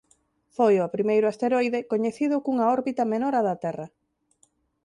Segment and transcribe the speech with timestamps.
[0.55, 3.87] Foi o primeiro asteroide coñecido cunha órbita menor á da Terra.